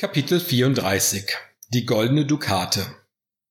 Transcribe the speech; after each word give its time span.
Kapitel 0.00 0.38
34 0.38 1.24
Die 1.70 1.84
goldene 1.84 2.24
Dukate 2.24 2.86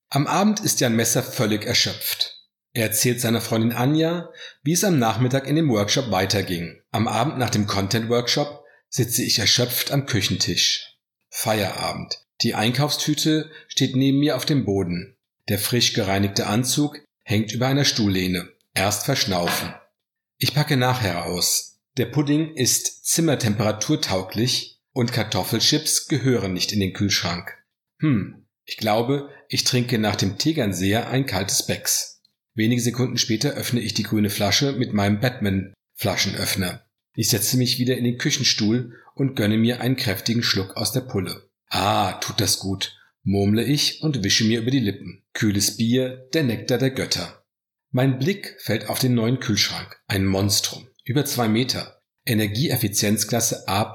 Am 0.08 0.28
Abend 0.28 0.62
ist 0.62 0.80
Jan 0.80 0.96
Messer 0.96 1.22
völlig 1.22 1.66
erschöpft. 1.66 2.48
Er 2.72 2.84
erzählt 2.84 3.20
seiner 3.20 3.42
Freundin 3.42 3.74
Anja, 3.74 4.30
wie 4.64 4.72
es 4.72 4.86
am 4.86 4.98
Nachmittag 4.98 5.46
in 5.46 5.58
dem 5.58 5.68
Workshop 5.68 6.10
weiterging. 6.10 6.80
Am 6.90 7.10
Abend 7.10 7.38
nach 7.38 7.50
dem 7.50 7.68
Content-Workshop 7.68 8.64
sitze 8.88 9.24
ich 9.24 9.40
erschöpft 9.40 9.92
am 9.92 10.06
Küchentisch. 10.06 10.98
Feierabend. 11.30 12.18
Die 12.40 12.56
Einkaufstüte 12.56 13.52
steht 13.68 13.98
neben 13.98 14.20
mir 14.20 14.38
auf 14.38 14.46
dem 14.46 14.64
Boden. 14.64 15.18
Der 15.50 15.60
frisch 15.60 15.92
gereinigte 15.92 16.48
Anzug 16.48 17.02
hängt 17.26 17.52
über 17.52 17.68
einer 17.68 17.84
Stuhllehne. 17.84 18.48
Erst 18.74 19.04
verschnaufen. 19.04 19.74
Ich 20.38 20.54
packe 20.54 20.78
nachher 20.78 21.26
aus. 21.26 21.82
Der 21.98 22.06
Pudding 22.06 22.56
ist 22.56 23.06
zimmertemperaturtauglich 23.06 24.77
und 24.98 25.14
Kartoffelchips 25.14 26.08
gehören 26.08 26.54
nicht 26.54 26.72
in 26.72 26.80
den 26.80 26.92
Kühlschrank. 26.92 27.56
Hm, 28.00 28.48
ich 28.66 28.78
glaube, 28.78 29.30
ich 29.48 29.64
trinke 29.64 30.00
nach 30.00 30.16
dem 30.16 30.40
Tegernseher 30.40 31.08
ein 31.10 31.28
kaltes 31.28 31.68
Becks. 31.68 32.24
Wenige 32.56 32.82
Sekunden 32.82 33.20
später 33.20 33.52
öffne 33.52 33.80
ich 33.80 33.94
die 33.94 34.02
grüne 34.02 34.32
Flasche 34.32 34.72
mit 34.72 34.94
meinem 34.94 35.20
Batman-Flaschenöffner. 35.20 36.84
Ich 37.14 37.30
setze 37.30 37.58
mich 37.58 37.78
wieder 37.78 37.96
in 37.96 38.06
den 38.06 38.18
Küchenstuhl 38.18 38.96
und 39.14 39.36
gönne 39.36 39.58
mir 39.60 39.82
einen 39.82 39.98
kräftigen 39.98 40.42
Schluck 40.42 40.76
aus 40.76 40.94
der 40.94 41.02
Pulle. 41.02 41.48
Ah, 41.70 42.14
tut 42.14 42.42
das 42.42 42.58
gut, 42.58 42.98
murmle 43.22 43.64
ich 43.64 44.02
und 44.02 44.24
wische 44.24 44.46
mir 44.46 44.62
über 44.62 44.72
die 44.72 44.80
Lippen. 44.80 45.24
Kühles 45.34 45.78
Bier, 45.78 46.28
der 46.34 46.42
Nektar 46.42 46.80
der 46.80 46.90
Götter. 46.90 47.46
Mein 47.92 48.18
Blick 48.18 48.58
fällt 48.62 48.90
auf 48.90 48.98
den 48.98 49.14
neuen 49.14 49.40
Kühlschrank. 49.40 50.02
Ein 50.08 50.26
Monstrum. 50.26 50.88
Über 51.04 51.24
zwei 51.24 51.48
Meter. 51.48 51.97
Energieeffizienzklasse 52.28 53.68
A+++, 53.68 53.94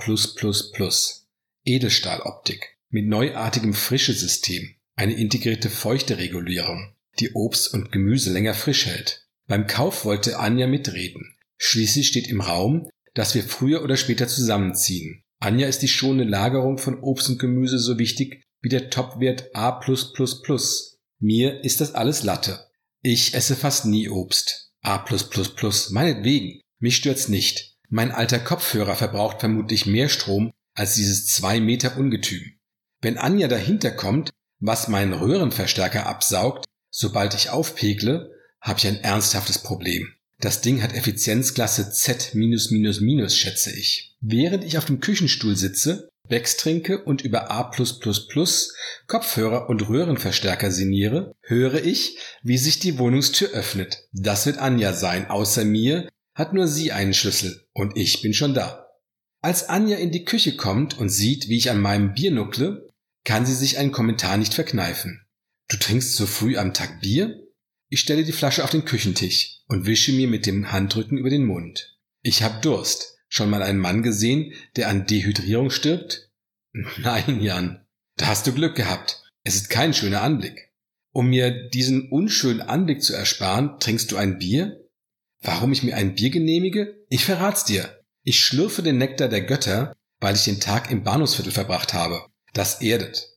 Edelstahloptik 1.64 2.78
mit 2.88 3.06
neuartigem 3.06 3.74
Frischesystem, 3.74 4.74
eine 4.94 5.14
integrierte 5.14 5.70
Feuchteregulierung, 5.70 6.94
die 7.20 7.32
Obst 7.32 7.72
und 7.74 7.92
Gemüse 7.92 8.32
länger 8.32 8.54
frisch 8.54 8.86
hält. 8.86 9.26
Beim 9.46 9.66
Kauf 9.66 10.04
wollte 10.04 10.38
Anja 10.38 10.66
mitreden. 10.66 11.36
Schließlich 11.58 12.08
steht 12.08 12.28
im 12.28 12.40
Raum, 12.40 12.88
dass 13.14 13.34
wir 13.34 13.42
früher 13.42 13.82
oder 13.82 13.96
später 13.96 14.28
zusammenziehen. 14.28 15.22
Anja 15.38 15.68
ist 15.68 15.82
die 15.82 15.88
schonende 15.88 16.24
Lagerung 16.24 16.78
von 16.78 17.00
Obst 17.00 17.28
und 17.28 17.38
Gemüse 17.38 17.78
so 17.78 17.98
wichtig 17.98 18.42
wie 18.60 18.68
der 18.68 18.90
Topwert 18.90 19.54
A+++. 19.54 19.80
Mir 21.18 21.64
ist 21.64 21.80
das 21.80 21.94
alles 21.94 22.22
Latte. 22.22 22.66
Ich 23.02 23.34
esse 23.34 23.56
fast 23.56 23.84
nie 23.86 24.08
Obst. 24.08 24.72
A+++, 24.80 25.04
meinetwegen. 25.90 26.60
Mich 26.78 26.96
stört's 26.96 27.28
nicht. 27.28 27.71
Mein 27.94 28.10
alter 28.10 28.38
Kopfhörer 28.38 28.96
verbraucht 28.96 29.40
vermutlich 29.40 29.84
mehr 29.84 30.08
Strom 30.08 30.50
als 30.74 30.94
dieses 30.94 31.26
zwei 31.26 31.60
Meter 31.60 31.98
Ungetüm. 31.98 32.54
Wenn 33.02 33.18
Anja 33.18 33.48
dahinter 33.48 33.90
kommt, 33.90 34.30
was 34.60 34.88
meinen 34.88 35.12
Röhrenverstärker 35.12 36.06
absaugt, 36.06 36.64
sobald 36.90 37.34
ich 37.34 37.50
aufpegle, 37.50 38.34
habe 38.62 38.78
ich 38.78 38.86
ein 38.86 39.04
ernsthaftes 39.04 39.58
Problem. 39.58 40.08
Das 40.40 40.62
Ding 40.62 40.82
hat 40.82 40.94
Effizienzklasse 40.94 41.90
Z 41.92 42.34
schätze 43.28 43.70
ich. 43.70 44.16
Während 44.22 44.64
ich 44.64 44.78
auf 44.78 44.86
dem 44.86 45.00
Küchenstuhl 45.00 45.54
sitze, 45.54 46.08
Becks 46.30 46.56
trinke 46.56 47.04
und 47.04 47.20
über 47.20 47.50
A+++ 47.50 47.70
Kopfhörer 49.06 49.68
und 49.68 49.86
Röhrenverstärker 49.86 50.70
sinniere, 50.70 51.34
höre 51.42 51.84
ich, 51.84 52.16
wie 52.42 52.56
sich 52.56 52.78
die 52.78 52.98
Wohnungstür 52.98 53.50
öffnet. 53.50 54.08
Das 54.12 54.46
wird 54.46 54.56
Anja 54.56 54.94
sein, 54.94 55.28
außer 55.28 55.66
mir 55.66 56.08
hat 56.34 56.52
nur 56.54 56.66
sie 56.68 56.92
einen 56.92 57.14
Schlüssel 57.14 57.66
und 57.72 57.96
ich 57.96 58.22
bin 58.22 58.34
schon 58.34 58.54
da. 58.54 58.86
Als 59.40 59.68
Anja 59.68 59.96
in 59.96 60.12
die 60.12 60.24
Küche 60.24 60.56
kommt 60.56 60.96
und 60.98 61.08
sieht, 61.08 61.48
wie 61.48 61.56
ich 61.56 61.70
an 61.70 61.80
meinem 61.80 62.14
Bier 62.14 62.30
nuckle, 62.30 62.88
kann 63.24 63.44
sie 63.44 63.54
sich 63.54 63.78
einen 63.78 63.92
Kommentar 63.92 64.36
nicht 64.36 64.54
verkneifen. 64.54 65.26
Du 65.68 65.76
trinkst 65.76 66.14
so 66.14 66.26
früh 66.26 66.56
am 66.56 66.74
Tag 66.74 67.00
Bier? 67.00 67.42
Ich 67.88 68.00
stelle 68.00 68.24
die 68.24 68.32
Flasche 68.32 68.64
auf 68.64 68.70
den 68.70 68.84
Küchentisch 68.84 69.62
und 69.68 69.86
wische 69.86 70.12
mir 70.12 70.28
mit 70.28 70.46
dem 70.46 70.72
Handrücken 70.72 71.18
über 71.18 71.30
den 71.30 71.44
Mund. 71.44 71.98
Ich 72.22 72.42
hab 72.42 72.62
Durst. 72.62 73.18
Schon 73.28 73.48
mal 73.48 73.62
einen 73.62 73.78
Mann 73.78 74.02
gesehen, 74.02 74.52
der 74.76 74.88
an 74.88 75.06
Dehydrierung 75.06 75.70
stirbt? 75.70 76.30
Nein, 76.98 77.40
Jan. 77.40 77.86
Da 78.16 78.26
hast 78.26 78.46
du 78.46 78.52
Glück 78.52 78.76
gehabt. 78.76 79.22
Es 79.42 79.54
ist 79.54 79.70
kein 79.70 79.94
schöner 79.94 80.22
Anblick. 80.22 80.70
Um 81.12 81.28
mir 81.28 81.68
diesen 81.70 82.10
unschönen 82.10 82.60
Anblick 82.60 83.02
zu 83.02 83.14
ersparen, 83.14 83.78
trinkst 83.80 84.12
du 84.12 84.16
ein 84.16 84.38
Bier? 84.38 84.81
Warum 85.42 85.72
ich 85.72 85.82
mir 85.82 85.96
ein 85.96 86.14
Bier 86.14 86.30
genehmige? 86.30 87.04
Ich 87.08 87.24
verrat's 87.24 87.64
dir. 87.64 88.00
Ich 88.22 88.40
schlürfe 88.40 88.82
den 88.82 88.98
Nektar 88.98 89.28
der 89.28 89.42
Götter, 89.42 89.92
weil 90.20 90.36
ich 90.36 90.44
den 90.44 90.60
Tag 90.60 90.90
im 90.90 91.02
Bahnhofsviertel 91.02 91.52
verbracht 91.52 91.92
habe. 91.94 92.26
Das 92.54 92.80
erdet. 92.80 93.28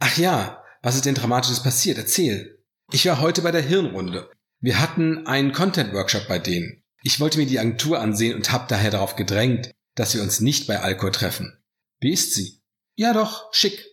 Ach 0.00 0.16
ja, 0.16 0.62
was 0.82 0.96
ist 0.96 1.04
denn 1.04 1.14
Dramatisches 1.14 1.62
passiert? 1.62 1.98
Erzähl. 1.98 2.58
Ich 2.90 3.06
war 3.06 3.20
heute 3.20 3.42
bei 3.42 3.52
der 3.52 3.62
Hirnrunde. 3.62 4.28
Wir 4.60 4.80
hatten 4.80 5.26
einen 5.26 5.52
Content-Workshop 5.52 6.26
bei 6.26 6.40
denen. 6.40 6.82
Ich 7.04 7.20
wollte 7.20 7.38
mir 7.38 7.46
die 7.46 7.60
Agentur 7.60 8.00
ansehen 8.00 8.34
und 8.34 8.50
hab 8.50 8.68
daher 8.68 8.90
darauf 8.90 9.14
gedrängt, 9.14 9.72
dass 9.94 10.14
wir 10.14 10.22
uns 10.22 10.40
nicht 10.40 10.66
bei 10.66 10.80
Alcor 10.80 11.12
treffen. 11.12 11.62
Wie 12.00 12.12
ist 12.12 12.34
sie? 12.34 12.60
Ja 12.96 13.12
doch, 13.12 13.52
schick. 13.52 13.86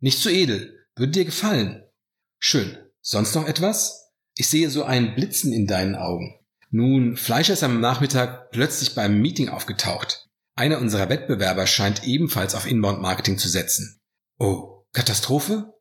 Nicht 0.00 0.20
zu 0.20 0.28
edel. 0.30 0.86
Würde 0.96 1.12
dir 1.12 1.24
gefallen. 1.24 1.84
Schön. 2.38 2.76
Sonst 3.00 3.34
noch 3.34 3.46
etwas? 3.46 4.12
Ich 4.36 4.48
sehe 4.48 4.68
so 4.68 4.84
ein 4.84 5.14
Blitzen 5.14 5.52
in 5.52 5.66
deinen 5.66 5.94
Augen. 5.94 6.38
Nun, 6.76 7.16
Fleischer 7.16 7.52
ist 7.52 7.62
am 7.62 7.78
Nachmittag 7.78 8.50
plötzlich 8.50 8.96
beim 8.96 9.20
Meeting 9.20 9.48
aufgetaucht. 9.48 10.26
Einer 10.56 10.80
unserer 10.80 11.08
Wettbewerber 11.08 11.68
scheint 11.68 12.02
ebenfalls 12.02 12.56
auf 12.56 12.66
Inbound-Marketing 12.66 13.38
zu 13.38 13.48
setzen. 13.48 14.00
Oh, 14.40 14.84
Katastrophe? 14.92 15.72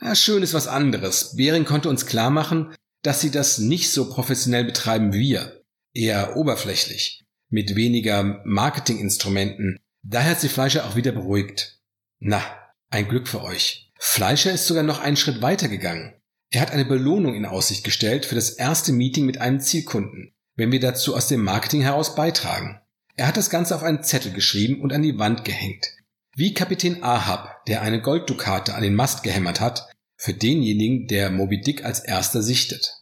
Ja, 0.00 0.14
schön 0.14 0.44
ist 0.44 0.54
was 0.54 0.68
anderes. 0.68 1.34
Bering 1.34 1.64
konnte 1.64 1.88
uns 1.88 2.06
klar 2.06 2.30
machen, 2.30 2.72
dass 3.02 3.20
sie 3.20 3.32
das 3.32 3.58
nicht 3.58 3.90
so 3.90 4.08
professionell 4.08 4.62
betreiben 4.62 5.12
wie 5.12 5.18
wir. 5.18 5.64
Eher 5.94 6.36
oberflächlich. 6.36 7.24
Mit 7.48 7.74
weniger 7.74 8.40
Marketinginstrumenten. 8.44 9.80
Daher 10.04 10.30
hat 10.30 10.40
sie 10.40 10.48
Fleischer 10.48 10.86
auch 10.86 10.94
wieder 10.94 11.10
beruhigt. 11.10 11.80
Na, 12.20 12.40
ein 12.88 13.08
Glück 13.08 13.26
für 13.26 13.42
euch. 13.42 13.90
Fleischer 13.98 14.52
ist 14.52 14.68
sogar 14.68 14.84
noch 14.84 15.00
einen 15.00 15.16
Schritt 15.16 15.42
weiter 15.42 15.66
gegangen. 15.66 16.14
Er 16.50 16.60
hat 16.60 16.72
eine 16.72 16.84
Belohnung 16.84 17.34
in 17.34 17.46
Aussicht 17.46 17.84
gestellt 17.84 18.26
für 18.26 18.34
das 18.34 18.50
erste 18.50 18.92
Meeting 18.92 19.24
mit 19.24 19.38
einem 19.38 19.60
Zielkunden, 19.60 20.34
wenn 20.56 20.72
wir 20.72 20.80
dazu 20.80 21.16
aus 21.16 21.28
dem 21.28 21.44
Marketing 21.44 21.82
heraus 21.82 22.16
beitragen. 22.16 22.80
Er 23.14 23.28
hat 23.28 23.36
das 23.36 23.50
Ganze 23.50 23.76
auf 23.76 23.82
einen 23.82 24.02
Zettel 24.02 24.32
geschrieben 24.32 24.80
und 24.80 24.92
an 24.92 25.02
die 25.02 25.18
Wand 25.18 25.44
gehängt. 25.44 25.86
Wie 26.34 26.54
Kapitän 26.54 27.02
Ahab, 27.02 27.64
der 27.66 27.82
eine 27.82 28.00
Golddukate 28.00 28.74
an 28.74 28.82
den 28.82 28.94
Mast 28.94 29.22
gehämmert 29.22 29.60
hat, 29.60 29.88
für 30.16 30.34
denjenigen, 30.34 31.06
der 31.06 31.30
Moby 31.30 31.60
Dick 31.60 31.84
als 31.84 32.00
erster 32.00 32.42
sichtet. 32.42 32.96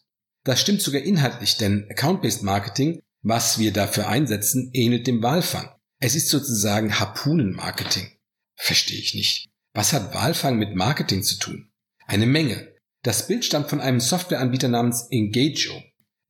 Das 0.45 0.61
stimmt 0.61 0.83
sogar 0.83 1.03
inhaltlich, 1.03 1.57
denn 1.57 1.87
Account-Based 1.91 2.43
Marketing, 2.43 3.01
was 3.23 3.59
wir 3.59 3.73
dafür 3.73 4.09
einsetzen, 4.09 4.71
ähnelt 4.73 5.07
dem 5.07 5.23
Walfang. 5.23 5.69
Es 6.01 6.15
ist 6.15 6.29
sozusagen 6.29 7.01
Harpunenmarketing. 7.01 8.13
Verstehe 8.57 8.99
ich 8.99 9.15
nicht. 9.15 9.47
Was 9.75 9.93
hat 9.93 10.15
Walfang 10.15 10.59
mit 10.59 10.75
Marketing 10.75 11.23
zu 11.23 11.39
tun? 11.39 11.71
Eine 12.07 12.27
Menge. 12.27 12.73
Das 13.03 13.27
Bild 13.27 13.45
stammt 13.45 13.71
von 13.71 13.81
einem 13.81 14.01
Softwareanbieter 14.01 14.69
namens 14.69 15.07
Engageo. 15.11 15.73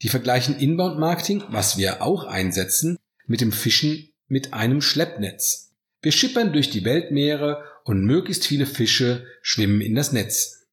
Die 0.02 0.08
vergleichen 0.08 0.56
Inbound-Marketing, 0.56 1.44
was 1.48 1.76
wir 1.76 2.02
auch 2.02 2.24
einsetzen, 2.24 2.98
mit 3.26 3.40
dem 3.40 3.52
Fischen 3.52 4.10
mit 4.28 4.52
einem 4.52 4.80
Schleppnetz. 4.80 5.72
Wir 6.02 6.12
schippern 6.12 6.52
durch 6.52 6.70
die 6.70 6.84
Weltmeere 6.84 7.64
und 7.84 8.04
möglichst 8.04 8.46
viele 8.46 8.66
Fische 8.66 9.26
schwimmen 9.42 9.80
in 9.80 9.94
das 9.94 10.12
Netz, 10.12 10.66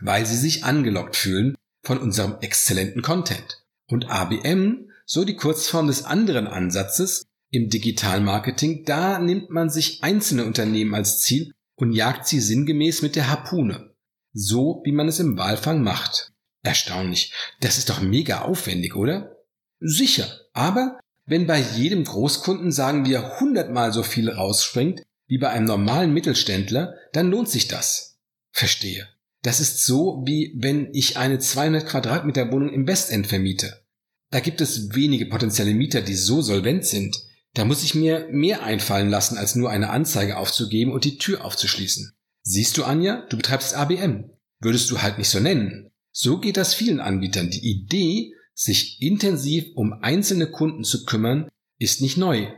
weil 0.00 0.26
sie 0.26 0.36
sich 0.36 0.64
angelockt 0.64 1.16
fühlen 1.16 1.56
von 1.82 1.98
unserem 1.98 2.36
exzellenten 2.40 3.02
Content. 3.02 3.62
Und 3.86 4.10
ABM, 4.10 4.90
so 5.04 5.24
die 5.24 5.36
Kurzform 5.36 5.86
des 5.86 6.04
anderen 6.04 6.46
Ansatzes 6.46 7.26
im 7.50 7.68
Digitalmarketing, 7.68 8.84
da 8.84 9.18
nimmt 9.18 9.50
man 9.50 9.68
sich 9.68 10.02
einzelne 10.02 10.46
Unternehmen 10.46 10.94
als 10.94 11.20
Ziel 11.20 11.52
und 11.76 11.92
jagt 11.92 12.26
sie 12.26 12.40
sinngemäß 12.40 13.02
mit 13.02 13.14
der 13.14 13.28
Harpune. 13.28 13.91
So 14.32 14.82
wie 14.84 14.92
man 14.92 15.08
es 15.08 15.20
im 15.20 15.36
Walfang 15.36 15.82
macht. 15.82 16.32
Erstaunlich. 16.62 17.32
Das 17.60 17.78
ist 17.78 17.90
doch 17.90 18.00
mega 18.00 18.42
aufwendig, 18.42 18.94
oder? 18.94 19.36
Sicher. 19.80 20.26
Aber 20.52 21.00
wenn 21.26 21.46
bei 21.46 21.60
jedem 21.60 22.04
Großkunden 22.04 22.72
sagen 22.72 23.04
wir 23.04 23.40
hundertmal 23.40 23.92
so 23.92 24.02
viel 24.02 24.30
rausspringt 24.30 25.02
wie 25.26 25.38
bei 25.38 25.50
einem 25.50 25.66
normalen 25.66 26.12
Mittelständler, 26.12 26.94
dann 27.12 27.30
lohnt 27.30 27.48
sich 27.48 27.68
das. 27.68 28.18
Verstehe. 28.52 29.08
Das 29.42 29.60
ist 29.60 29.84
so, 29.84 30.22
wie 30.24 30.54
wenn 30.56 30.92
ich 30.92 31.16
eine 31.16 31.38
200 31.38 31.86
Quadratmeter 31.86 32.52
Wohnung 32.52 32.72
im 32.72 32.86
Westend 32.86 33.26
vermiete. 33.26 33.82
Da 34.30 34.40
gibt 34.40 34.60
es 34.60 34.94
wenige 34.94 35.26
potenzielle 35.26 35.74
Mieter, 35.74 36.00
die 36.00 36.14
so 36.14 36.42
solvent 36.42 36.86
sind. 36.86 37.16
Da 37.54 37.64
muss 37.64 37.82
ich 37.82 37.94
mir 37.94 38.28
mehr 38.30 38.62
einfallen 38.62 39.10
lassen, 39.10 39.36
als 39.36 39.56
nur 39.56 39.70
eine 39.70 39.90
Anzeige 39.90 40.36
aufzugeben 40.38 40.92
und 40.92 41.04
die 41.04 41.18
Tür 41.18 41.44
aufzuschließen. 41.44 42.12
Siehst 42.42 42.76
du, 42.76 42.84
Anja, 42.84 43.26
du 43.28 43.36
betreibst 43.36 43.74
ABM. 43.74 44.30
Würdest 44.60 44.90
du 44.90 45.02
halt 45.02 45.18
nicht 45.18 45.28
so 45.28 45.40
nennen. 45.40 45.90
So 46.10 46.38
geht 46.38 46.56
das 46.56 46.74
vielen 46.74 47.00
Anbietern. 47.00 47.50
Die 47.50 47.68
Idee, 47.68 48.34
sich 48.54 49.00
intensiv 49.00 49.66
um 49.74 49.92
einzelne 49.92 50.50
Kunden 50.50 50.84
zu 50.84 51.04
kümmern, 51.04 51.48
ist 51.78 52.00
nicht 52.00 52.16
neu. 52.16 52.48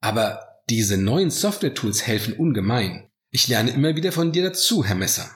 Aber 0.00 0.40
diese 0.68 0.96
neuen 0.96 1.30
Software-Tools 1.30 2.06
helfen 2.06 2.34
ungemein. 2.34 3.08
Ich 3.30 3.48
lerne 3.48 3.70
immer 3.70 3.96
wieder 3.96 4.12
von 4.12 4.32
dir 4.32 4.42
dazu, 4.42 4.84
Herr 4.84 4.94
Messer. 4.94 5.30